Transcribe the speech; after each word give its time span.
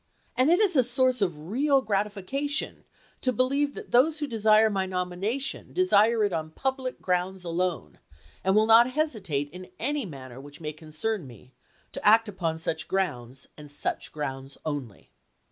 And 0.35 0.49
it 0.49 0.59
is 0.59 0.75
a 0.75 0.83
source 0.83 1.21
of 1.21 1.49
real 1.51 1.83
gratification 1.83 2.85
to 3.21 3.31
believe 3.31 3.75
that 3.75 3.91
those 3.91 4.17
who 4.17 4.25
desire 4.25 4.67
my 4.67 4.87
nomination 4.87 5.73
desire 5.73 6.23
it 6.23 6.33
on 6.33 6.49
public 6.49 7.03
grounds 7.03 7.43
alone, 7.45 7.99
and 8.43 8.55
will 8.55 8.65
not 8.65 8.89
hesitate 8.93 9.51
in 9.51 9.69
any 9.77 10.07
matter 10.07 10.41
which 10.41 10.59
may 10.59 10.73
concern 10.73 11.27
me, 11.27 11.53
[to 11.91 12.03
act] 12.03 12.27
upon 12.27 12.57
such 12.57 12.87
grounds 12.87 13.47
and 13.55 13.69
such 13.71 14.11
grounds 14.11 14.57
only." 14.65 15.11